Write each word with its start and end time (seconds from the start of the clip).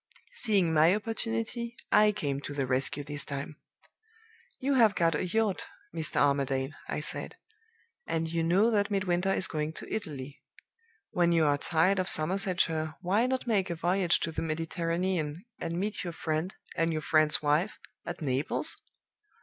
"Seeing 0.33 0.73
my 0.73 0.95
opportunity, 0.95 1.75
I 1.91 2.11
came 2.11 2.41
to 2.41 2.55
the 2.55 2.65
rescue 2.65 3.03
this 3.03 3.23
time. 3.23 3.57
'You 4.59 4.73
have 4.73 4.95
got 4.95 5.13
a 5.13 5.27
yacht, 5.27 5.67
Mr. 5.93 6.15
Armadale,' 6.19 6.73
I 6.89 7.01
said; 7.01 7.35
'and 8.07 8.27
you 8.27 8.41
know 8.41 8.71
that 8.71 8.89
Midwinter 8.89 9.31
is 9.31 9.47
going 9.47 9.73
to 9.73 9.93
Italy. 9.93 10.41
When 11.11 11.31
you 11.31 11.45
are 11.45 11.55
tired 11.55 11.99
of 11.99 12.09
Somersetshire, 12.09 12.95
why 13.01 13.27
not 13.27 13.45
make 13.45 13.69
a 13.69 13.75
voyage 13.75 14.19
to 14.21 14.31
the 14.31 14.41
Mediterranean, 14.41 15.45
and 15.59 15.79
meet 15.79 16.03
your 16.03 16.13
friend, 16.13 16.55
and 16.75 16.91
your 16.91 17.03
friend's 17.03 17.43
wife, 17.43 17.77
at 18.03 18.23
Naples? 18.23 18.77